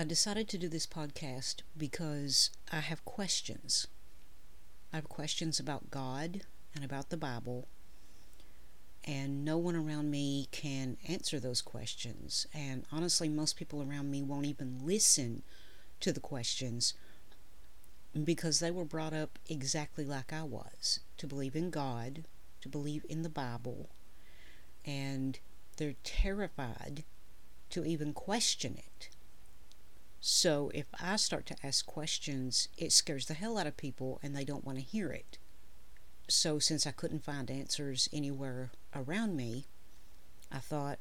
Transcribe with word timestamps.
I 0.00 0.04
decided 0.04 0.48
to 0.48 0.56
do 0.56 0.70
this 0.70 0.86
podcast 0.86 1.56
because 1.76 2.48
I 2.72 2.80
have 2.80 3.04
questions. 3.04 3.86
I 4.94 4.96
have 4.96 5.10
questions 5.10 5.60
about 5.60 5.90
God 5.90 6.40
and 6.74 6.82
about 6.82 7.10
the 7.10 7.18
Bible, 7.18 7.68
and 9.04 9.44
no 9.44 9.58
one 9.58 9.76
around 9.76 10.10
me 10.10 10.48
can 10.52 10.96
answer 11.06 11.38
those 11.38 11.60
questions. 11.60 12.46
And 12.54 12.86
honestly, 12.90 13.28
most 13.28 13.58
people 13.58 13.82
around 13.82 14.10
me 14.10 14.22
won't 14.22 14.46
even 14.46 14.78
listen 14.82 15.42
to 16.00 16.14
the 16.14 16.18
questions 16.18 16.94
because 18.24 18.58
they 18.58 18.70
were 18.70 18.86
brought 18.86 19.12
up 19.12 19.38
exactly 19.50 20.06
like 20.06 20.32
I 20.32 20.44
was 20.44 21.00
to 21.18 21.26
believe 21.26 21.54
in 21.54 21.68
God, 21.68 22.24
to 22.62 22.70
believe 22.70 23.04
in 23.06 23.20
the 23.20 23.28
Bible, 23.28 23.90
and 24.82 25.38
they're 25.76 25.96
terrified 26.04 27.04
to 27.68 27.84
even 27.84 28.14
question 28.14 28.78
it. 28.78 29.10
So 30.20 30.70
if 30.74 30.86
I 31.00 31.16
start 31.16 31.46
to 31.46 31.56
ask 31.62 31.86
questions, 31.86 32.68
it 32.76 32.92
scares 32.92 33.26
the 33.26 33.34
hell 33.34 33.56
out 33.56 33.66
of 33.66 33.76
people 33.76 34.20
and 34.22 34.36
they 34.36 34.44
don't 34.44 34.64
want 34.64 34.78
to 34.78 34.84
hear 34.84 35.10
it. 35.10 35.38
So 36.28 36.58
since 36.58 36.86
I 36.86 36.90
couldn't 36.90 37.24
find 37.24 37.50
answers 37.50 38.08
anywhere 38.12 38.70
around 38.94 39.36
me, 39.36 39.64
I 40.52 40.58
thought 40.58 40.98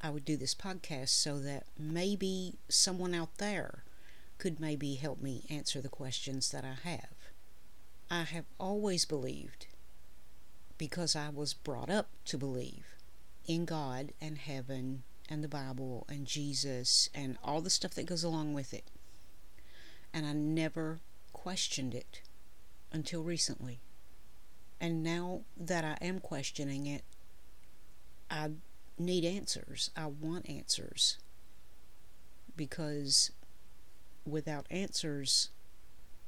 I 0.00 0.10
would 0.10 0.24
do 0.24 0.36
this 0.36 0.54
podcast 0.54 1.10
so 1.10 1.38
that 1.40 1.66
maybe 1.78 2.54
someone 2.68 3.14
out 3.14 3.36
there 3.38 3.84
could 4.38 4.58
maybe 4.58 4.94
help 4.94 5.20
me 5.20 5.44
answer 5.50 5.80
the 5.80 5.88
questions 5.88 6.50
that 6.50 6.64
I 6.64 6.88
have. 6.88 7.14
I 8.10 8.22
have 8.24 8.46
always 8.58 9.04
believed, 9.04 9.66
because 10.78 11.14
I 11.14 11.28
was 11.28 11.54
brought 11.54 11.88
up 11.88 12.08
to 12.24 12.36
believe, 12.36 12.96
in 13.46 13.64
God 13.64 14.12
and 14.20 14.38
heaven 14.38 15.04
and 15.32 15.42
the 15.42 15.48
Bible 15.48 16.04
and 16.10 16.26
Jesus 16.26 17.08
and 17.14 17.38
all 17.42 17.62
the 17.62 17.70
stuff 17.70 17.94
that 17.94 18.04
goes 18.04 18.22
along 18.22 18.52
with 18.52 18.74
it. 18.74 18.84
And 20.12 20.26
I 20.26 20.34
never 20.34 21.00
questioned 21.32 21.94
it 21.94 22.20
until 22.92 23.22
recently. 23.22 23.80
And 24.78 25.02
now 25.02 25.40
that 25.56 25.84
I 25.84 25.96
am 26.04 26.20
questioning 26.20 26.86
it, 26.86 27.02
I 28.30 28.50
need 28.98 29.24
answers. 29.24 29.90
I 29.96 30.06
want 30.06 30.50
answers. 30.50 31.16
Because 32.54 33.30
without 34.26 34.66
answers, 34.70 35.48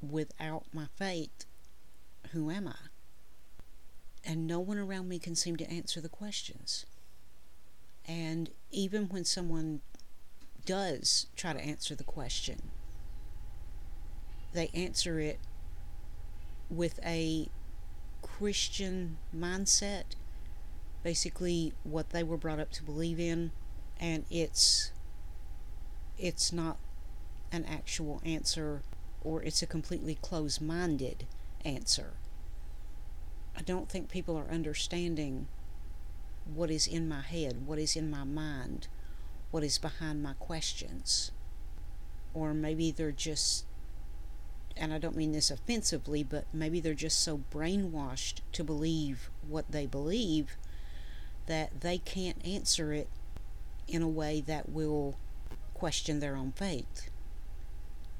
without 0.00 0.64
my 0.72 0.86
faith, 0.96 1.44
who 2.32 2.50
am 2.50 2.68
I? 2.68 2.88
And 4.24 4.46
no 4.46 4.60
one 4.60 4.78
around 4.78 5.10
me 5.10 5.18
can 5.18 5.34
seem 5.34 5.56
to 5.56 5.70
answer 5.70 6.00
the 6.00 6.08
questions. 6.08 6.86
And 8.06 8.50
even 8.70 9.08
when 9.08 9.24
someone 9.24 9.80
does 10.66 11.26
try 11.36 11.52
to 11.52 11.60
answer 11.60 11.94
the 11.94 12.04
question, 12.04 12.70
they 14.52 14.68
answer 14.74 15.18
it 15.18 15.38
with 16.70 17.00
a 17.04 17.48
Christian 18.22 19.18
mindset, 19.36 20.16
basically 21.02 21.72
what 21.82 22.10
they 22.10 22.22
were 22.22 22.36
brought 22.36 22.58
up 22.60 22.70
to 22.72 22.82
believe 22.82 23.20
in, 23.20 23.52
and 24.00 24.24
it's 24.30 24.90
it's 26.18 26.52
not 26.52 26.78
an 27.50 27.64
actual 27.64 28.20
answer 28.24 28.82
or 29.22 29.42
it's 29.42 29.62
a 29.62 29.66
completely 29.66 30.14
closed 30.14 30.60
minded 30.60 31.26
answer. 31.64 32.14
I 33.56 33.62
don't 33.62 33.88
think 33.88 34.08
people 34.08 34.36
are 34.36 34.50
understanding 34.50 35.48
what 36.52 36.70
is 36.70 36.86
in 36.86 37.08
my 37.08 37.20
head, 37.20 37.66
what 37.66 37.78
is 37.78 37.96
in 37.96 38.10
my 38.10 38.24
mind, 38.24 38.88
what 39.50 39.64
is 39.64 39.78
behind 39.78 40.22
my 40.22 40.34
questions. 40.34 41.30
Or 42.32 42.52
maybe 42.52 42.90
they're 42.90 43.12
just, 43.12 43.64
and 44.76 44.92
I 44.92 44.98
don't 44.98 45.16
mean 45.16 45.32
this 45.32 45.50
offensively, 45.50 46.22
but 46.22 46.46
maybe 46.52 46.80
they're 46.80 46.94
just 46.94 47.20
so 47.20 47.42
brainwashed 47.52 48.40
to 48.52 48.64
believe 48.64 49.30
what 49.46 49.70
they 49.70 49.86
believe 49.86 50.56
that 51.46 51.80
they 51.82 51.98
can't 51.98 52.44
answer 52.44 52.92
it 52.92 53.08
in 53.86 54.02
a 54.02 54.08
way 54.08 54.40
that 54.40 54.68
will 54.68 55.16
question 55.74 56.20
their 56.20 56.36
own 56.36 56.52
faith. 56.52 57.10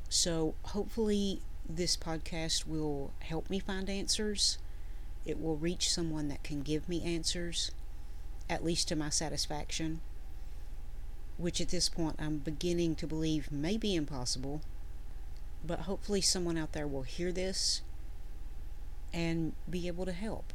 So 0.09 0.55
hopefully, 0.63 1.41
this 1.69 1.97
podcast 1.97 2.67
will 2.67 3.13
help 3.21 3.49
me 3.51 3.59
find 3.59 3.89
answers. 3.89 4.59
It 5.25 5.41
will 5.41 5.57
reach 5.57 5.91
someone 5.91 6.29
that 6.29 6.45
can 6.45 6.61
give 6.61 6.89
me 6.89 7.03
answers, 7.03 7.71
at 8.49 8.65
least 8.65 8.89
to 8.89 8.97
my 8.97 9.11
satisfaction, 9.11 10.01
which 11.37 11.61
at 11.61 11.69
this 11.69 11.89
point 11.89 12.17
I'm 12.19 12.39
beginning 12.39 12.95
to 12.97 13.07
believe 13.07 13.53
may 13.53 13.77
be 13.77 13.95
impossible. 13.95 14.63
But 15.67 15.81
hopefully, 15.81 16.21
someone 16.21 16.57
out 16.57 16.73
there 16.73 16.87
will 16.87 17.03
hear 17.03 17.33
this 17.33 17.83
and 19.13 19.53
be 19.69 19.87
able 19.87 20.07
to 20.07 20.13
help. 20.13 20.55